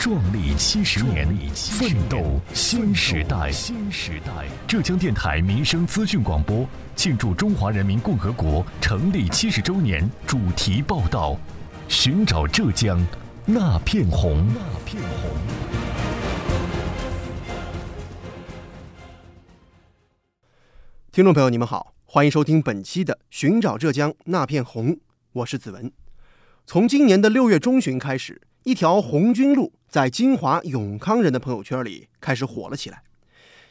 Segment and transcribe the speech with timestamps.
[0.00, 3.52] 壮丽七十年，奋斗新时代。
[3.52, 11.36] 新时代，浙江电台民生资讯广播庆祝中华人民共和国成立七十周年主题报道：
[11.86, 12.98] 寻找浙江
[13.44, 14.42] 那片红。
[14.54, 15.30] 那片红。
[21.12, 24.92] 听众朋友，你们好，欢迎收听本期的《寻找浙江那片红》，
[25.34, 25.92] 我是子文。
[26.64, 29.72] 从今年的六月中旬开始，一条红军路。
[29.90, 33.02] 在金华永康人的朋友圈里开始火了起来，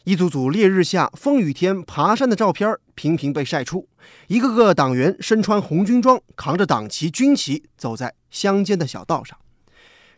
[0.04, 3.88] 一组组烈日下、风雨天爬山的照片频频被晒出，
[4.28, 9.40] 一个个党员身穿红军装，扛着党旗、军旗，走在乡间的小道上。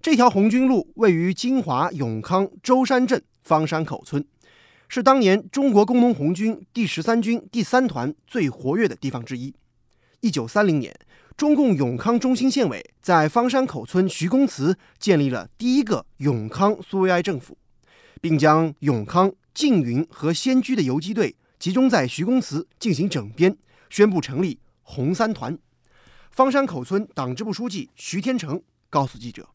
[0.01, 4.25] 这条红军路位于金华永康舟山镇方山口村，
[4.87, 9.53] 是当年中国工农红军第十三军第三团最活跃的地方之一。
[10.21, 10.91] 一九三零年。
[11.37, 17.57] 中共永康中心县委在方山口村徐公祠建立了第一个永康苏维埃政府，
[18.19, 23.57] 并将永康、缙云和仙居的游击队集中在徐公祠进行整编，
[23.89, 25.57] 宣布成立红三团。
[26.29, 29.47] 方山口村党支部书记徐天成告诉记者：“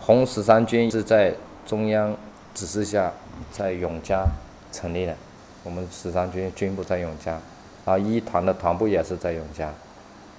[0.00, 2.16] 红十三军是在中央
[2.54, 3.12] 指示下
[3.52, 4.26] 在永嘉
[4.72, 5.16] 成立的，
[5.62, 7.40] 我们十三军军部在永嘉，
[7.84, 9.72] 啊，一团的团部也是在永嘉。”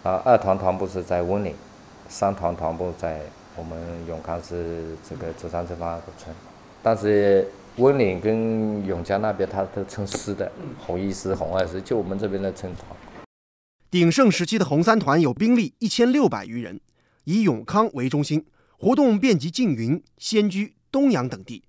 [0.04, 1.54] 啊，二团团部是在温岭，
[2.08, 3.22] 三团团部在
[3.58, 6.34] 我们永康市这个竹山镇方个村，
[6.82, 12.86] 但是温岭跟永嘉那边它都称师的，红一师、红二师，就我们这边的称团。
[13.92, 16.80] 鼎盛时期的红三团有兵力一千六百余人，
[17.26, 18.46] 以永康为中心，
[18.78, 21.64] 活动遍及缙云、仙居、东阳等地，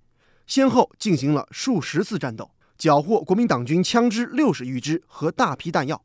[0.47, 6.01] 先后进行了数十次战斗，缴获国民党军枪支六十余支和大批弹药。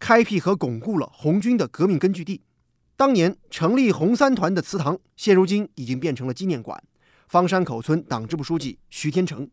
[0.00, 2.40] 开辟和巩固了红军的革命根据地。
[2.96, 6.82] 当年成立红三团的祠堂，现如今已经变成了纪念馆。
[7.28, 9.48] 方山口村党支部书记徐天成，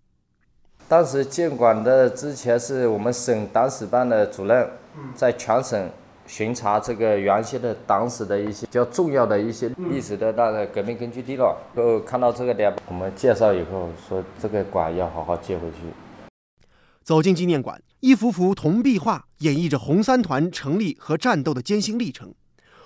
[0.87, 4.67] 当时建馆的之前是我们省党史办的主任，
[5.13, 5.89] 在全省
[6.25, 11.55] 巡查这个原先的党史的一些比较重要的一些历史的那个革命根据地了。
[11.75, 15.77] 后看到这个点，我们介绍以后说这个馆要好好接回去。
[17.07, 22.35] 走进纪念馆，一幅幅铜壁画演绎着红三团成立和战斗的艰辛历程。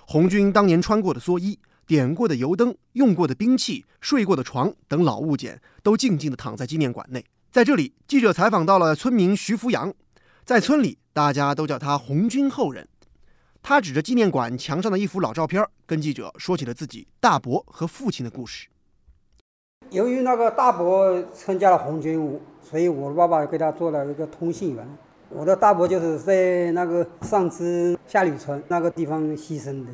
[0.05, 7.25] 红军当年穿过的蓑衣、点过的油灯、用过的兵器、睡过的床等老物件，都静静地躺在纪念馆内。
[7.51, 9.91] 在这里，记者采访到了村民徐福阳，
[10.45, 12.87] 在村里大家都叫他“红军后人”。
[13.63, 18.67] 他指着纪念馆墙上的一幅老照片，跟记者说起了自己大伯和父亲的故事。
[19.91, 24.87] 由于那个大伯参加了红军，所以我的爸爸给他做了一个通信员。
[25.27, 29.91] 我的大伯就是在那个上支下吕村那个地方牺牲的。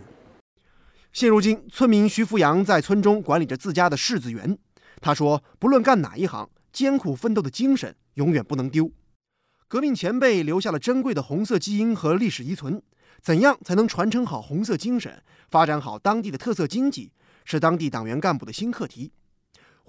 [1.11, 4.55] 现如今，村民徐福阳在村中管理着自家的柿子园。
[5.01, 8.91] 他说：“不论干哪一行，艰苦奋斗的精神永远不能丢。
[9.67, 12.79] 革命前辈留下了珍贵的红色基因和历史遗存，
[13.19, 17.11] 怎样才能传承好红色精神，发展好当地的特色经济，
[17.45, 19.11] 是当地党员干部的新课题。”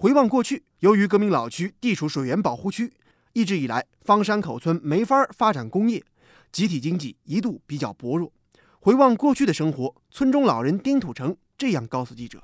[0.01, 2.93] 回望过去，由于革命老区地处水源保护区，
[3.33, 6.01] 一直以来方山口村没法发展工业，
[6.53, 8.31] 集体经济一度比较薄弱。
[8.79, 12.41] 回望过去的生活，村中老人丁土成这样告诉记者：“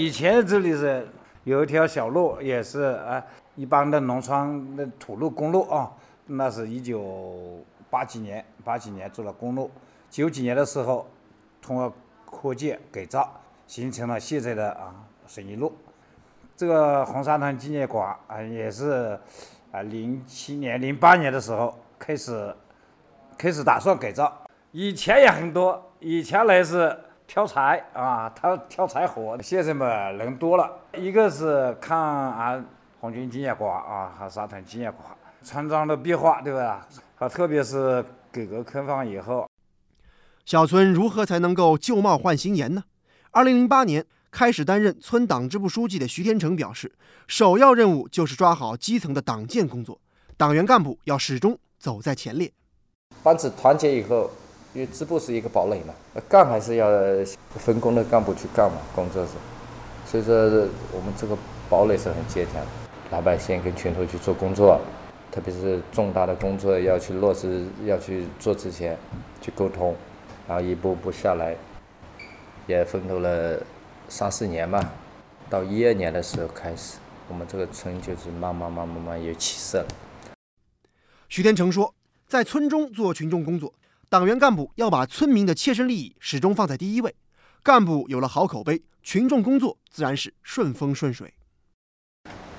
[0.00, 1.06] 以前这里是
[1.44, 3.22] 有一条小路，也是啊，
[3.54, 5.92] 一般的农村的土路公路啊。
[6.24, 9.70] 那是一九八几年，八几年做了公路，
[10.08, 11.06] 九几年的时候
[11.60, 11.94] 通过
[12.24, 13.30] 扩建改造，
[13.66, 15.70] 形成了现在的啊水泥路。”
[16.58, 19.16] 这个红沙滩纪念馆啊，也是
[19.70, 22.52] 啊，零七年、零八年的时候开始
[23.38, 24.36] 开始打算改造。
[24.72, 26.98] 以前也很多，以前来是
[27.28, 29.40] 挑柴啊，他挑柴火。
[29.40, 32.60] 现在嘛，人多了，一个是看啊
[32.98, 35.04] 红军纪念馆啊，和沙滩纪念馆，
[35.42, 36.84] 村庄的变化，对吧？
[37.20, 39.48] 啊，特别是改革开放以后，
[40.44, 42.82] 小村如何才能够旧貌换新颜呢？
[43.30, 44.04] 二零零八年。
[44.30, 46.92] 开始担任村党支部书记的徐天成表示，
[47.26, 50.00] 首要任务就是抓好基层的党建工作，
[50.36, 52.52] 党员干部要始终走在前列。
[53.22, 54.30] 班子团结以后，
[54.74, 55.94] 因为支部是一个堡垒嘛，
[56.28, 56.88] 干还是要
[57.50, 59.32] 分工的干部去干嘛，工作是。
[60.06, 60.34] 所以说
[60.92, 61.36] 我们这个
[61.68, 62.62] 堡垒是很坚强，
[63.10, 64.80] 老百姓跟群头去做工作，
[65.32, 68.96] 特别是重大的工作要去落实、要去做之前，
[69.40, 69.94] 去沟通，
[70.46, 71.56] 然后一步步下来，
[72.66, 73.60] 也奋斗了
[74.08, 74.92] 三四年吧。
[75.50, 79.86] 到一二年的时候开始，我们这个村就是慢慢、慢慢、慢慢有起色了。
[81.28, 81.94] 徐天成说，
[82.26, 83.72] 在村中做群众工作，
[84.08, 87.14] 党员干部要把村民的切身利益始终放在第一位。
[87.62, 91.34] 干部有了好口碑，群众工作自然是顺风顺水。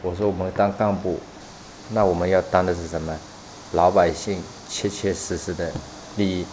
[0.01, 1.19] 我说我们当干部，
[1.91, 3.17] 那我们要当的是什么？
[3.73, 5.71] 老百姓切切实实的
[6.17, 6.45] 利益，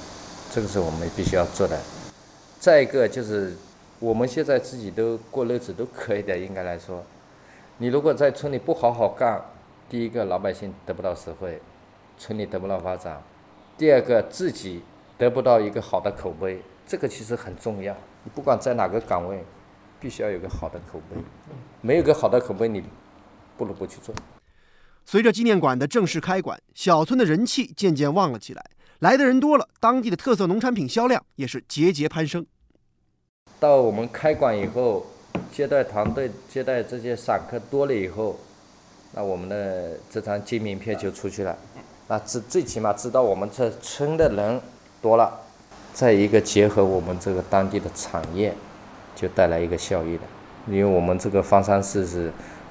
[0.50, 1.80] 这个是我们必须要做的。
[2.60, 3.56] 再一个就是
[3.98, 7.02] 我们现在自己都过日子都可以的，应该来说，
[7.78, 9.42] 你如果在村里不好好干，
[9.88, 11.62] 第一个老百姓得不到实惠，
[12.18, 13.22] 村里得不到发展；
[13.78, 14.82] 第二个自己
[15.16, 17.96] 得不到一个好的口碑，这个其实很重要。
[18.24, 19.42] 你不管在哪个岗位，
[19.98, 21.16] 必须要有个好的口碑，
[21.80, 22.84] 没有个好的口碑，你
[23.56, 24.14] 不如不去做。
[25.06, 28.62] 随着纪念馆的正式开馆，小村的人气渐渐旺了起来，
[28.98, 32.44] 来的人多了，当地的特色农产品销量也是节节攀升。
[33.58, 35.06] 到我们开馆以后，
[35.50, 38.36] 接待团队接待这些散客多了以后，
[39.12, 41.56] 那我们的这张金名片就出去了。
[42.08, 44.60] 那最最起码知道我们这村的人
[45.00, 45.40] 多了。
[45.94, 48.52] 再一个结合我们这个当地的产业，
[49.14, 50.22] 就带来一个效益的。
[50.68, 52.30] 因为我们这个方山市是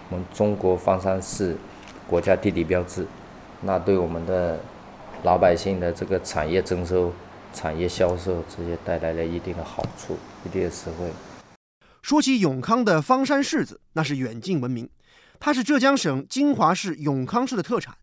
[0.10, 1.56] 我们中国方山市
[2.08, 3.08] 国家地理标志，
[3.62, 4.60] 那对我们的
[5.24, 7.12] 老百姓的这个产业征收、
[7.52, 10.16] 产业销售这些带来了一定的好处，
[10.46, 11.12] 一定的实惠。
[12.02, 14.90] 说起永康的方山柿子，那是远近闻名，
[15.40, 17.98] 它是浙江省金华市永康市的特产，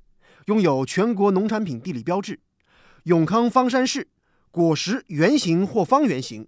[0.46, 2.40] 拥有全国农产品地理标志。
[3.04, 4.06] 永康方山柿。
[4.50, 6.46] 果实圆形或方圆形，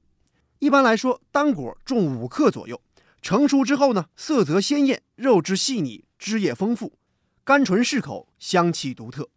[0.58, 2.78] 一般来说，单果重五克左右。
[3.22, 6.98] 成熟之后呢，色泽鲜艳，肉质细腻，汁液丰富，
[7.44, 9.30] 甘醇适口，香气独特。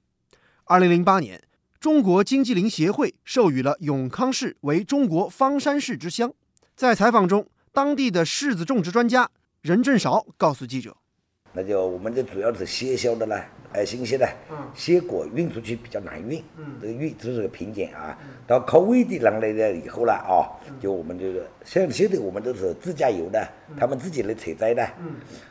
[0.65, 1.41] 二零零八年，
[1.79, 6.33] 中国金鸡林协会授予了永康市为中国方山柿之乡。
[6.77, 7.43] 在采访中，
[7.73, 9.27] 当地的柿子种植专家
[9.63, 10.95] 任振韶告诉记者。
[11.51, 13.35] 那就我们这主要是鲜销的呢，
[13.73, 14.29] 哎，新鲜的，
[14.75, 16.39] 鲜果运出去比较难运，
[16.79, 18.15] 这个运这是个瓶颈啊。
[18.45, 23.43] 到靠外地人来了以后了啊，就我们就是像现在我们都是自驾游的，
[23.75, 24.87] 他们自己来采摘的，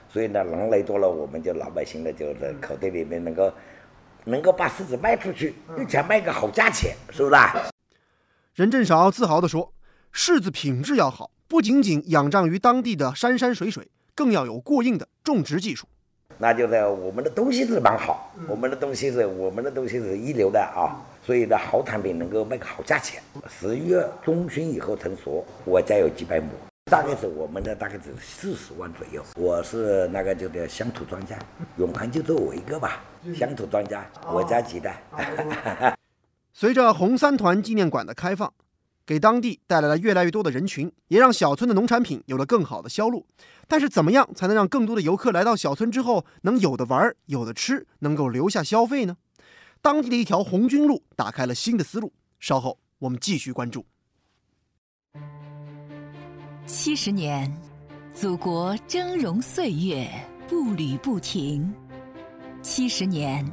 [0.09, 3.53] 所以呢人来多了，我们就老百姓呢就在口袋里面能够
[4.23, 7.37] 能够把柿子卖出去，并且卖个好价钱，是不是？
[8.55, 9.73] 任振韶自豪地说
[10.17, 13.87] ：“柿子品质要好，不仅仅仰仗于当地的山山水水。”
[14.17, 15.87] 更要有过硬的种植技术，
[16.39, 23.23] 那就是我们的东西是蛮好，我们的东西是我们的东西是一流的啊，所以呢好产品能够卖个好价钱。
[23.47, 26.49] 十月中旬以后成熟，我家有几百亩，
[26.91, 29.23] 大概是我们的大概是四十万左右。
[29.35, 31.39] 我是那个就叫乡土专家，
[31.77, 33.03] 永康就做我一个吧，
[33.35, 35.03] 乡土专家，我家几代。
[36.55, 38.51] 随着红三团纪念馆的开放。
[39.07, 43.25] 给当地带来了越来越多的人群，也让小村的农产品有了更好的销路。
[43.69, 49.17] 但是，怎么样才能让更多的游客来到小村之后能有的玩、有的吃，能够留下消费呢？
[49.81, 52.13] 当地的一条红军路打开了新的思路。
[52.41, 53.87] 稍后我们继续关注。
[56.67, 57.57] 七十年，
[58.13, 60.09] 祖国峥嵘岁月
[60.49, 61.73] 步履不停；
[62.61, 63.47] 七十年，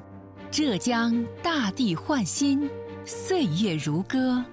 [0.49, 2.67] 浙江大地焕新，
[3.05, 4.43] 岁月如歌。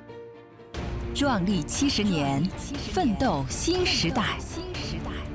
[1.14, 2.42] 壮丽七十年，
[2.92, 4.38] 奋斗新时代。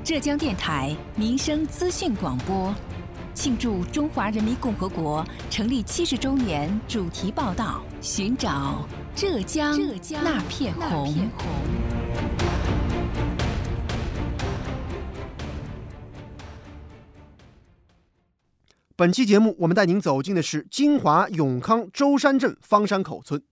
[0.04, 2.74] 浙江电台民生资讯广播，
[3.34, 11.30] 庆祝中华人民共和国成立七十周年主题报道：寻找浙江浙江那片红。
[18.96, 23.44] 本期节目，我们带您走进的是金华永康舟山镇方山口村。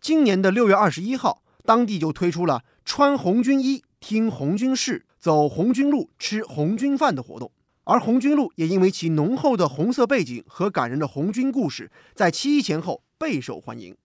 [0.00, 1.42] 今年的六月二十一号。
[1.70, 7.52] 当地就推出了穿红军衣、听红军事、走红军路、吃红军饭的活动，
[7.84, 13.96] 而红军路也因为其浓厚的红色背景和感人的红军故事，在七一前后备受欢迎。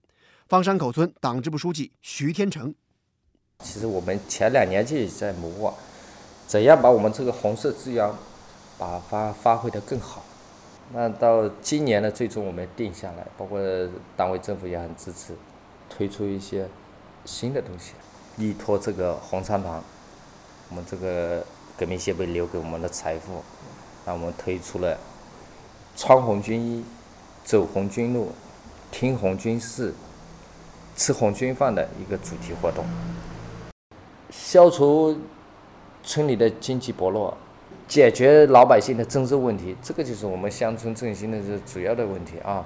[0.46, 2.72] 方山口村党支部书记徐天成，
[3.58, 5.74] 其实我们前两年就在谋划，
[6.46, 8.08] 怎样把我们这个红色资源，
[8.78, 10.24] 把发发挥的更好。
[10.92, 13.58] 那到今年呢，最终我们定下来，包括
[14.16, 15.34] 党委政府也很支持，
[15.90, 16.68] 推出一些。
[17.26, 17.92] 新的东西，
[18.38, 19.82] 依托这个红山堂，
[20.70, 21.44] 我们这个
[21.76, 23.42] 革命先辈留给我们的财富，
[24.04, 24.96] 那我们推出了
[25.96, 26.84] 穿红军衣、
[27.44, 28.30] 走红军路、
[28.92, 29.92] 听红军事、
[30.94, 32.84] 吃红军饭的一个主题活动，
[34.30, 35.18] 消除
[36.04, 37.36] 村里的经济薄弱，
[37.88, 42.64] 解决老百姓的增收问题，这个就是我们乡村振兴的这主要的问题啊。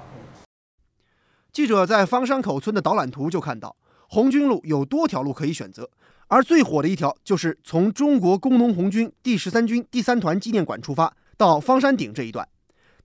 [1.51, 3.75] 记者在方山口村的导览图就看到，
[4.13, 5.89] 红军路有多条路可以选择，
[6.27, 12.45] 而最火的一条就是从中国工农红军第十三军第三团纪念馆出发到方山顶这一段。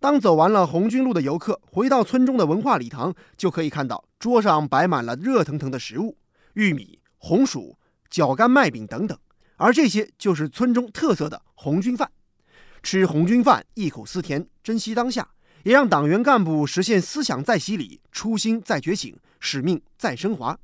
[0.01, 6.17] 当走完了红军路的游客回到村中的文化礼堂，就可以看到桌上摆满了热腾腾的食物：
[6.55, 7.79] 玉米、红薯、
[8.11, 9.17] 角干麦饼等等。
[9.59, 12.11] 而这些就是村中特色的红军饭。
[12.83, 15.29] 吃红军饭，忆苦思甜，珍惜当下，
[15.63, 20.59] 也让党员干部实现思想再洗礼、初心再觉醒、使命再升华。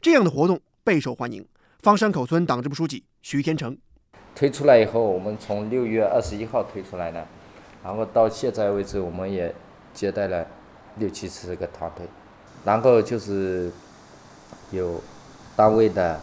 [0.00, 1.46] 这样的活动备受欢迎。
[1.80, 3.76] 方山口村党支部书记徐天成
[4.34, 7.26] 推出来以后，我们从六月二十一号推出来的。
[7.82, 9.54] 然后到现在为止，我们也
[9.92, 10.46] 接待了
[10.96, 12.06] 六七十个团队，
[12.64, 13.70] 然后就是
[14.70, 15.02] 有
[15.56, 16.20] 单位的，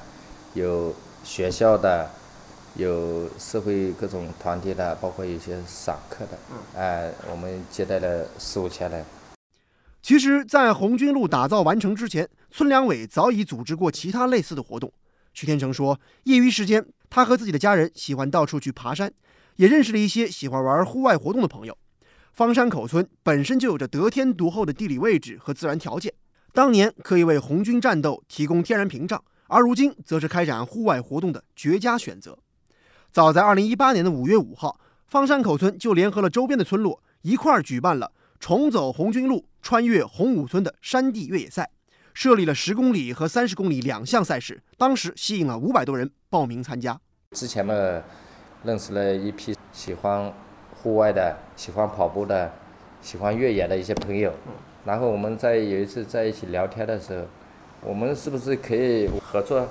[0.54, 0.94] 有
[1.24, 2.10] 学校的，
[2.76, 6.38] 有社会各种团体的，包括一些散客的，
[6.76, 9.06] 哎，我们接待了四五千人。
[10.02, 14.92] 其实，在红军路打造完成之前，村两委早已组织过其他类似的活动。
[15.34, 19.12] 徐天成说，业余时间，他和自己的家人喜欢到处去爬山。
[19.58, 21.76] 也认识了一些喜欢玩户外活动的朋友。
[22.32, 26.14] 方山口村本身就有着得天独厚的地理位置和自然条件，
[26.54, 32.38] 当年可以为红军战斗提供天然屏障，而如今则是开展户外活动的绝佳选择。
[33.12, 41.70] 早在2018年的5月5号，方山口村就联合了周边的村落，一块儿举办了“重走红军路，穿越红五村”的山地越野赛，
[42.14, 47.00] 设立了十公里和三十公里两项赛事，当时吸引了五百多人报名参加。
[47.32, 48.04] 之前呢。
[48.64, 50.34] 认识了一批喜欢
[50.82, 52.52] 户外的、喜欢跑步的、
[53.04, 54.34] 喜欢越野的一些朋友，
[54.84, 57.26] 然后我们在有一次在一起聊天的时候，
[57.82, 59.66] 我们是不是可以合作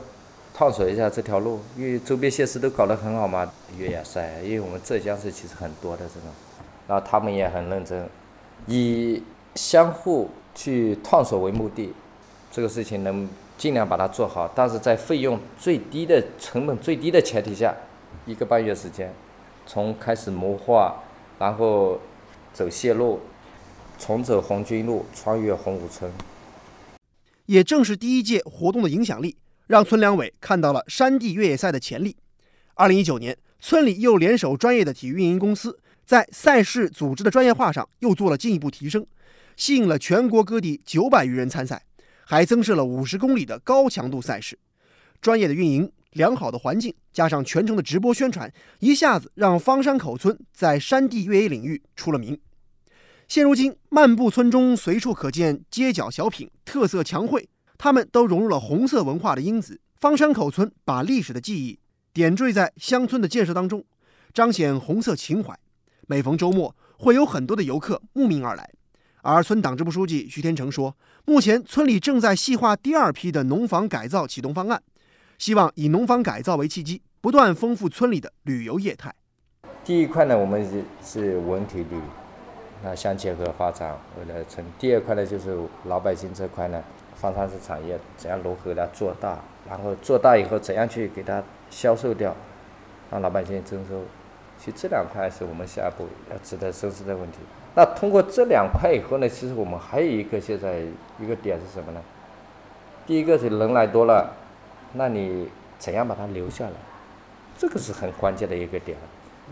[0.54, 1.60] 探索一下这条路？
[1.76, 6.30] 因为周边县市都搞得很好嘛，越野赛，因为我们浙江是其实很多的这种，
[6.86, 8.08] 然后他们也很认真，
[8.66, 9.22] 以
[9.54, 11.92] 相互去探索为目的，
[12.50, 17.74] 这个事情能尽量把它做好，但是在费用最低的、成本最低的前提下。
[18.24, 19.14] 一个半月时间，
[19.66, 20.96] 从开始谋划，
[21.38, 22.00] 然后
[22.52, 23.20] 走线路，
[23.98, 26.10] 重走红军路，穿越红五村。
[27.44, 29.36] 也正是第一届活动的影响力，
[29.68, 32.16] 让村两委看到了山地越野赛的潜力。
[32.74, 39.06] 二零一九年，村里又联手专业的体育运营公司，在赛事组织的专业化上又做了进一步提升，
[39.56, 41.82] 吸引了全国各地九百余人参赛，
[42.24, 44.58] 还增设了五十公里的高强度赛事。
[45.20, 45.92] 专业的运营。
[46.12, 52.40] 良好的环境加上全程的直播宣传，一下子让方山口村在山地越野领域出了名。
[53.28, 57.46] 现如今，漫步村中随处可见街角小品、特色墙绘，
[57.76, 59.78] 他们都融入了红色文化的因子。
[60.00, 61.78] 方山口村把历史的记忆
[62.14, 63.84] 点缀在乡村的建设当中，
[64.32, 65.54] 彰显红色情怀。
[66.06, 68.70] 每逢周末，会有很多的游客慕名而来。
[69.22, 74.80] 而村党支部书记徐天成说，目前村里正在细化第二批的农房改造启动方案。
[75.36, 79.12] 希望以农房改造为契机，不断丰富村里的旅游业态。
[79.84, 82.00] 第一块呢，我们是是文体旅，
[82.84, 84.64] 那相结合发展，为了村。
[84.78, 86.80] 第二块呢，就是老百姓这块呢，
[87.16, 92.34] 方山市产业怎样如何来做大，然后做大以后怎样去给它销售掉，
[93.10, 94.04] 让老百姓征收。
[94.58, 97.38] 其实这两块是我们下一步要值得深思的问题。
[97.74, 100.80] 那通过这两块以后呢，其实我们还有一个现在
[101.20, 102.00] 一个点是什么呢？
[103.06, 104.34] 第一个是人来多了。
[104.94, 105.46] 那你
[105.78, 106.72] 怎样把它留下来？
[107.58, 108.96] 这个是很关键的一个点。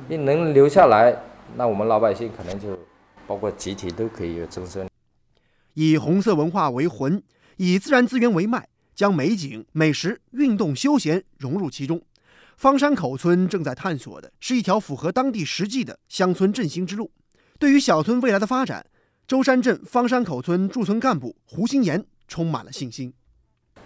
[0.08, 1.14] 你能留下来，
[1.56, 2.78] 那我们老百姓可能就
[3.26, 4.84] 包括集体都可以有增收。
[5.74, 7.22] 以红色文化为魂，
[7.56, 12.00] 以自然资源为脉，将美景、美食、运动、休闲融入其中。
[12.56, 17.10] 方山口村正在探索的是一条符合当地实际的乡村振兴之路。
[17.58, 18.84] 对于小村未来的发展，
[19.26, 23.12] 舟山镇方山口村驻村干部胡新岩充满了信心。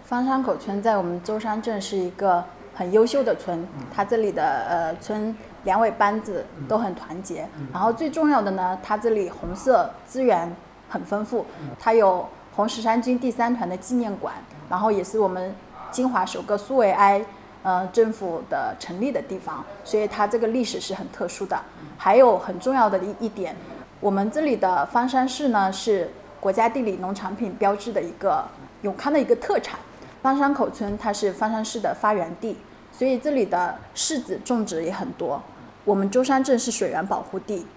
[0.03, 10.55] 方山口村在我们舟山镇是一个很优秀的村，它这里的呃村两委班子都很团结，然后最重要的呢，它这里红色资源
[10.87, 11.45] 很丰富，
[11.79, 14.35] 它有红十三军第三团的纪念馆，
[14.69, 15.53] 然后也是我们
[15.91, 17.23] 金华首个苏维埃
[17.69, 21.55] 呃政府的成立的地方，所以它这个历史是很特殊的。
[21.97, 23.55] 还有很重要的一一点，
[23.99, 26.09] 我们这里的方山市呢是
[26.39, 28.43] 国家地理农产品标志的一个
[28.81, 29.77] 永康的一个特产。
[30.23, 32.57] 方山口村它是方山市的发源地，
[32.91, 35.39] 所以这里的柿子种植也很多。
[35.85, 37.67] 我们舟山镇是水源保护地，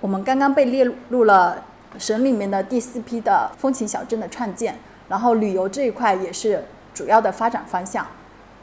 [0.00, 1.62] 我们刚刚被列入了
[1.98, 4.74] 省里面的第四批的风情小镇的创建，
[5.08, 8.06] 然后旅游这一块也是主要的发展方向。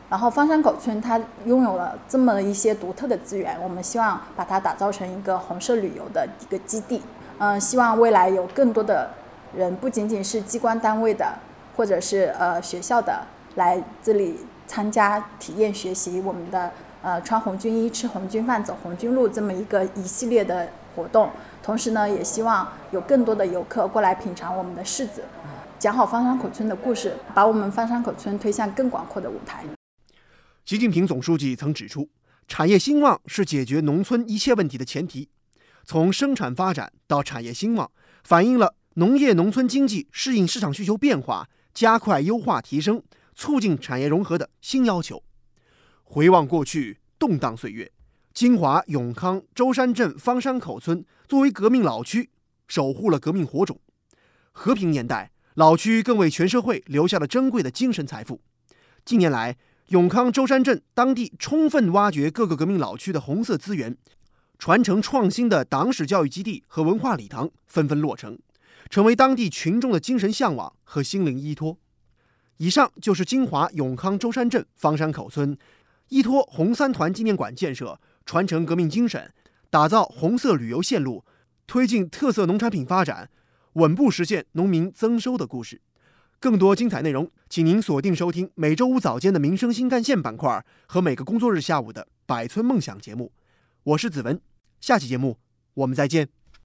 [0.10, 7.01] 然后方山口村它拥有了这么一些独特的资源，我们希望把它打造成一个红色旅游的一个基地。
[7.38, 9.12] 嗯，希望未来有更多的
[9.56, 11.25] 人，不仅仅是机关单位的，
[11.78, 13.22] 或者是呃学校的，
[13.56, 16.72] 来这里参加体验学习我们的
[17.04, 21.30] 呃穿红军衣、吃红军饭、走红军路这么一个一系列的活动。
[21.62, 25.24] 同时呢，也希望有更多的游客过来品尝我们的柿子，
[25.78, 29.63] 讲好方山口村的故事，把我们方山口村推向更广阔的舞台。
[30.69, 32.07] 习近平总书记曾指出，
[32.47, 35.27] 产业兴旺是解决农村一切问题的前提。
[35.83, 37.89] 从生产发展到产业兴旺，
[38.23, 43.01] 反映了农业农村经济适应市场需求变化、加快优化提升、
[43.33, 45.23] 促进产业融合的新要求。
[46.03, 47.91] 回望过去动荡岁月，
[48.35, 52.29] 金华永康舟山镇方山口村作为革命老区，
[52.67, 53.81] 守护了革命火种。
[54.51, 58.39] 和平年代，老区更为全社会留下了珍贵的精神财富。
[59.03, 59.57] 近年来，
[59.89, 63.98] 永康舟山镇当地充分挖掘各个革命老区的红色资源，
[64.60, 68.38] 传承创新的党史教育基地和文化礼堂纷纷落成，
[68.91, 71.79] 成为当地群众的精神向往和心灵依托。
[72.58, 75.58] 以上就是金华永康舟山镇方山口村
[76.10, 79.34] 依托红三团纪念馆建设，传承革命精神，
[79.72, 81.25] 打造红色旅游线路，
[81.65, 83.31] 推进特色农产品发展，
[83.74, 85.81] 稳步实现农民增收的故事。
[86.39, 93.34] 更多精彩内容，请您锁定收听每周五早间的《民生新干线》板块和每个工作日下午的《百村梦想》节目。
[93.84, 94.39] 我是子文，
[94.79, 95.38] 下期节目
[95.74, 96.38] 我们再见。